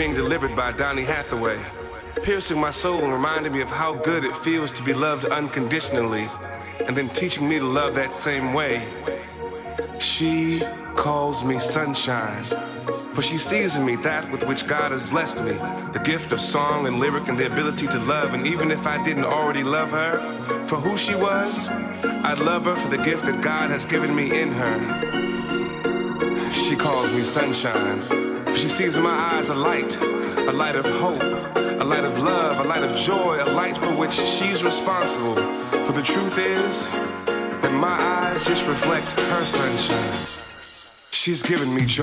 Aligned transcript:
being 0.00 0.14
delivered 0.14 0.56
by 0.56 0.72
Donny 0.72 1.04
Hathaway, 1.04 1.58
piercing 2.22 2.58
my 2.58 2.70
soul 2.70 3.04
and 3.04 3.12
reminding 3.12 3.52
me 3.52 3.60
of 3.60 3.68
how 3.68 3.92
good 3.92 4.24
it 4.24 4.34
feels 4.34 4.70
to 4.70 4.82
be 4.82 4.94
loved 4.94 5.26
unconditionally, 5.26 6.26
and 6.86 6.96
then 6.96 7.10
teaching 7.10 7.46
me 7.46 7.58
to 7.58 7.66
love 7.66 7.94
that 7.96 8.14
same 8.14 8.54
way. 8.54 8.88
She 9.98 10.62
calls 10.96 11.44
me 11.44 11.58
sunshine, 11.58 12.44
for 13.12 13.20
she 13.20 13.36
sees 13.36 13.76
in 13.76 13.84
me 13.84 13.96
that 13.96 14.32
with 14.32 14.42
which 14.46 14.66
God 14.66 14.90
has 14.92 15.04
blessed 15.04 15.44
me 15.44 15.52
the 15.92 16.00
gift 16.02 16.32
of 16.32 16.40
song 16.40 16.86
and 16.86 16.98
lyric 16.98 17.28
and 17.28 17.36
the 17.36 17.52
ability 17.52 17.86
to 17.88 17.98
love. 17.98 18.32
And 18.32 18.46
even 18.46 18.70
if 18.70 18.86
I 18.86 19.02
didn't 19.02 19.26
already 19.26 19.62
love 19.62 19.90
her 19.90 20.66
for 20.66 20.76
who 20.76 20.96
she 20.96 21.14
was, 21.14 21.68
I'd 21.68 22.40
love 22.40 22.64
her 22.64 22.74
for 22.74 22.88
the 22.88 23.02
gift 23.04 23.26
that 23.26 23.42
God 23.42 23.68
has 23.68 23.84
given 23.84 24.16
me 24.16 24.40
in 24.40 24.50
her. 24.52 24.78
She 26.54 26.74
calls 26.74 27.12
me 27.12 27.20
sunshine, 27.20 28.19
she 28.56 28.68
sees 28.68 28.96
in 28.96 29.02
my 29.02 29.10
eyes 29.10 29.48
a 29.48 29.54
light, 29.54 29.96
a 30.00 30.52
light 30.52 30.76
of 30.76 30.84
hope, 30.84 31.22
a 31.22 31.84
light 31.84 32.04
of 32.04 32.18
love, 32.18 32.64
a 32.64 32.68
light 32.68 32.82
of 32.82 32.96
joy, 32.96 33.38
a 33.42 33.48
light 33.52 33.76
for 33.76 33.94
which 33.94 34.12
she's 34.12 34.62
responsible. 34.64 35.36
For 35.86 35.92
the 35.92 36.02
truth 36.02 36.38
is 36.38 36.90
that 36.90 37.72
my 37.72 37.88
eyes 37.88 38.46
just 38.46 38.66
reflect 38.66 39.12
her 39.12 39.44
sunshine. 39.44 40.40
She's 41.12 41.42
giving 41.42 41.74
me 41.74 41.84
joy. 41.86 42.02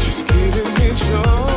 She's 0.00 0.22
giving 0.22 0.74
me 0.74 0.94
joy. 0.94 1.49